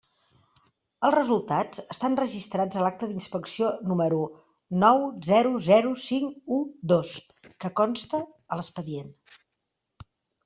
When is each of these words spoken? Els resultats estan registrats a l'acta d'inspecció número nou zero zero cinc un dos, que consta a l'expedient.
Els 1.07 1.13
resultats 1.15 1.81
estan 1.95 2.15
registrats 2.19 2.77
a 2.79 2.85
l'acta 2.85 3.09
d'inspecció 3.11 3.67
número 3.91 4.21
nou 4.83 5.05
zero 5.27 5.51
zero 5.67 5.91
cinc 6.07 6.49
un 6.57 6.63
dos, 6.93 7.11
que 7.65 7.71
consta 7.81 8.23
a 8.55 8.59
l'expedient. 8.61 9.13